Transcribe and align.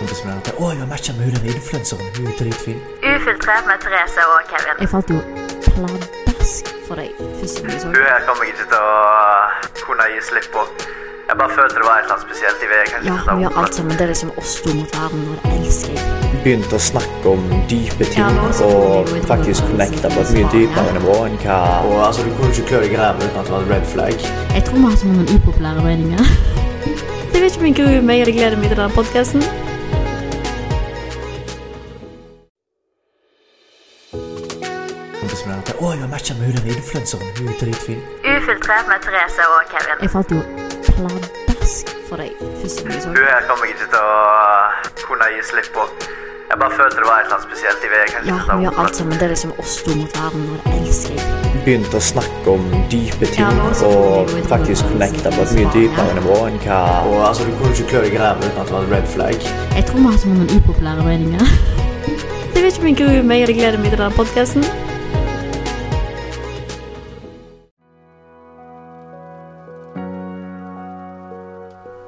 kompisen 0.00 0.30
min 0.30 0.38
at 0.40 0.52
Å, 0.56 0.70
jeg 0.72 0.80
har 0.82 0.88
matcha 0.90 1.12
med 1.18 1.28
hun 1.28 1.36
den 1.38 1.58
influenseren. 1.60 2.08
Hun 2.16 2.30
er 2.30 2.38
dritfin. 2.40 2.80
Ufiltrert 3.12 3.68
med 3.70 3.84
Therese 3.84 4.24
og 4.32 4.40
Kevin. 4.52 4.80
Jeg 4.80 4.92
falt 4.94 5.12
jo 5.14 5.20
pladask 5.68 6.72
for 6.88 7.00
deg 7.00 7.12
første 7.40 7.66
gang 7.66 7.84
Hun 7.84 8.00
her 8.08 8.24
kommer 8.28 8.48
jeg 8.48 8.56
ikke 8.56 8.70
til 8.72 8.80
å 8.80 9.84
kunne 9.84 10.08
gi 10.14 10.24
slipp 10.30 10.50
på. 10.56 10.64
Jeg 11.30 11.38
bare 11.38 11.54
følte 11.54 11.76
det 11.78 11.84
var 11.86 12.00
et 12.00 12.06
eller 12.06 12.14
annet 12.16 12.26
spesielt 12.26 12.62
i 12.64 12.68
det. 12.72 12.78
Ja, 13.06 13.12
hun 13.26 13.38
vi 13.38 13.44
gjør 13.44 13.58
alt 13.62 13.76
sammen. 13.76 13.92
Det 13.98 14.02
er 14.02 14.10
liksom 14.10 14.32
oss 14.40 14.54
to 14.64 14.72
mot 14.74 14.96
verden, 14.96 15.20
og 15.30 15.44
det 15.44 15.52
elsker 15.60 15.92
jeg. 15.94 16.08
Begynte 16.42 16.74
å 16.74 16.82
snakke 16.82 17.34
om 17.36 17.44
dype 17.70 18.06
ting 18.08 18.24
Ja, 18.24 18.48
og 18.66 19.10
faktisk 19.28 19.66
connecta 19.68 20.10
på 20.10 20.24
et 20.24 20.32
mye 20.34 20.50
dypere 20.54 20.94
nivå 20.96 21.16
enn 21.26 21.34
hva 21.42 21.58
Og 21.84 21.96
altså, 22.06 22.24
Du 22.24 22.32
kunne 22.38 22.50
ikke 22.54 22.66
klø 22.70 22.80
deg 22.86 22.94
i 22.96 23.00
ræva 23.02 23.20
uten 23.22 23.40
at 23.42 23.50
det 23.50 23.54
var 23.54 23.66
et 23.66 23.72
red 23.74 23.88
flag. 23.92 24.26
Jeg 24.56 24.64
tror 24.66 24.78
vi 24.80 24.84
har 24.88 25.00
sånne 25.04 25.26
upopulære 25.36 25.86
meninger. 25.86 26.32
Jeg 27.34 27.44
vet 27.44 27.52
ikke 27.52 27.60
om 27.60 27.66
jeg 27.70 27.76
gruer 27.78 28.02
meg 28.04 28.20
eller 28.24 28.34
gleder 28.36 28.58
meg 28.60 28.72
til 28.72 28.80
denne 28.80 28.94
podkasten. 28.96 29.44
Kompisen 35.30 35.50
min 35.50 35.60
at 35.62 35.68
Å, 35.78 35.90
jeg 35.94 36.00
har 36.02 36.08
matcha 36.10 36.34
med 36.34 36.48
hun 36.50 36.56
den 36.58 36.72
influenseren. 36.74 37.28
Hun 37.38 37.50
er 37.52 37.58
dritfin. 37.60 37.98
Ufiltrert 38.26 38.88
med 38.90 39.04
Therese 39.04 39.44
og 39.46 39.68
Kevin. 39.70 40.00
Jeg 40.02 40.10
falt 40.10 40.32
jo 40.34 40.40
pladask 40.88 41.92
for 42.08 42.18
deg 42.18 42.32
første 42.58 42.82
gang 42.82 42.96
jeg 42.96 43.04
så 43.04 43.12
Hun 43.14 43.28
her 43.28 43.46
kommer 43.46 43.68
jeg 43.68 43.76
ikke 43.76 43.86
til 43.92 44.08
å 44.08 45.04
kunne 45.04 45.28
gi 45.30 45.44
slipp 45.52 45.70
på. 45.76 45.86
Jeg 46.50 46.58
bare 46.64 46.74
følte 46.80 46.98
det 46.98 47.06
var 47.06 47.20
et 47.20 47.28
eller 47.28 47.36
annet 47.36 47.46
spesielt 47.46 47.86
i 47.86 47.92
det. 47.94 48.02
Ja, 48.26 48.40
vi 48.50 48.66
gjør 48.66 48.82
alt 48.82 48.98
sammen. 48.98 49.14
Det 49.20 49.28
er 49.28 49.32
liksom 49.36 49.54
oss 49.62 49.76
to 49.86 49.94
mot 50.00 50.18
verden, 50.18 50.50
og 50.50 50.66
det 50.66 50.74
elsker 50.80 51.14
jeg. 51.20 51.54
Begynte 51.60 52.00
å 52.00 52.02
snakke 52.10 52.56
om 52.56 52.66
dype 52.90 53.30
ting 53.30 53.46
Ja, 53.46 53.70
så 53.78 53.94
kommer 53.94 54.42
og 54.42 54.50
faktisk 54.50 54.90
connecta 54.90 55.30
på 55.36 55.46
et 55.46 55.56
mye 55.60 55.70
dypere 55.76 56.18
nivå 56.18 56.36
enn 56.48 56.56
hva 56.64 56.80
Og 57.04 57.18
altså, 57.28 57.46
Du 57.46 57.54
kunne 57.60 57.74
ikke 57.76 57.90
klø 57.92 58.04
deg 58.08 58.18
i 58.18 58.22
ræva 58.24 58.42
uten 58.48 58.62
at 58.64 58.70
det 58.72 58.78
var 58.80 58.86
et 58.88 58.94
red 58.96 59.10
flag. 59.14 59.50
Jeg 59.78 59.86
tror 59.92 60.02
vi 60.02 60.10
har 60.10 60.22
sånne 60.26 60.52
upopulære 60.58 61.06
meninger. 61.06 61.58
Jeg 62.54 62.64
vet 62.66 62.74
ikke 62.74 62.82
om 62.82 62.88
jeg 62.90 62.96
gruer 62.98 63.22
meg 63.24 63.42
eller 63.44 63.56
gleder 63.56 63.78
meg 63.80 63.94
til 63.94 64.00
denne 64.02 64.16
podkasten. 64.18 64.89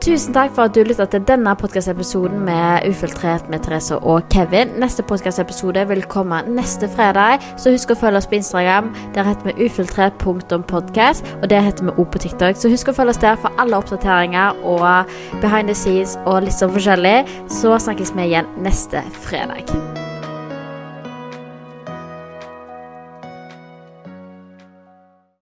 Tusen 0.03 0.34
takk 0.34 0.50
for 0.50 0.67
at 0.67 0.75
du 0.75 0.81
lytta 0.83 1.05
til 1.06 1.22
denne 1.28 1.53
podkastepisoden 1.55 2.41
med 2.42 2.89
Ufiltrert 2.91 3.47
med 3.53 3.62
Therese 3.62 4.00
og 4.03 4.27
Kevin. 4.34 4.72
Neste 4.83 5.05
podkastepisode 5.06 5.84
vil 5.92 6.03
komme 6.11 6.41
neste 6.48 6.89
fredag, 6.91 7.39
så 7.55 7.70
husk 7.70 7.94
å 7.94 7.98
følge 8.00 8.19
oss 8.19 8.27
på 8.27 8.41
Instagram. 8.41 8.91
Der 9.14 9.31
heter 9.31 9.53
vi 9.53 9.69
ufiltrert.podkast, 9.69 11.33
og 11.39 11.48
det 11.55 11.62
heter 11.69 11.86
vi 11.86 11.94
O 11.94 12.11
på 12.11 12.27
TikTok. 12.27 12.59
Så 12.59 12.75
husk 12.75 12.91
å 12.91 12.98
følge 12.98 13.14
oss 13.14 13.22
der 13.22 13.39
for 13.39 13.62
alle 13.62 13.78
oppdateringer 13.78 14.59
og 14.67 15.14
behind 15.39 15.70
the 15.70 15.78
scenes 15.78 16.19
og 16.27 16.48
litt 16.48 16.59
sånn 16.59 16.75
forskjellig. 16.75 17.20
Så 17.62 17.78
snakkes 17.87 18.16
vi 18.19 18.33
igjen 18.33 18.50
neste 18.59 19.06
fredag. 19.22 19.70